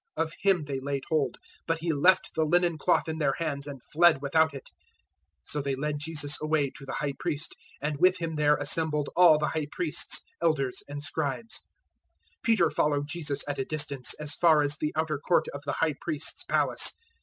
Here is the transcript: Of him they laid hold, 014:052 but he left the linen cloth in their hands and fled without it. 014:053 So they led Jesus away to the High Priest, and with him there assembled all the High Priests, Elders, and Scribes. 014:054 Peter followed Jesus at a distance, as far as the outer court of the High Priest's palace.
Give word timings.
Of 0.17 0.33
him 0.41 0.63
they 0.63 0.79
laid 0.79 1.03
hold, 1.09 1.35
014:052 1.67 1.67
but 1.67 1.77
he 1.77 1.93
left 1.93 2.33
the 2.33 2.43
linen 2.43 2.79
cloth 2.79 3.07
in 3.07 3.19
their 3.19 3.33
hands 3.33 3.67
and 3.67 3.83
fled 3.93 4.19
without 4.19 4.51
it. 4.51 4.71
014:053 5.43 5.43
So 5.49 5.61
they 5.61 5.75
led 5.75 5.99
Jesus 5.99 6.41
away 6.41 6.71
to 6.71 6.85
the 6.87 6.93
High 6.93 7.13
Priest, 7.19 7.55
and 7.79 7.99
with 7.99 8.17
him 8.17 8.33
there 8.35 8.55
assembled 8.57 9.11
all 9.15 9.37
the 9.37 9.49
High 9.49 9.67
Priests, 9.71 10.21
Elders, 10.41 10.81
and 10.87 11.03
Scribes. 11.03 11.61
014:054 12.39 12.41
Peter 12.41 12.71
followed 12.71 13.07
Jesus 13.07 13.43
at 13.47 13.59
a 13.59 13.65
distance, 13.65 14.15
as 14.15 14.33
far 14.33 14.63
as 14.63 14.75
the 14.79 14.91
outer 14.95 15.19
court 15.19 15.47
of 15.53 15.61
the 15.67 15.73
High 15.73 15.93
Priest's 16.01 16.45
palace. 16.45 16.93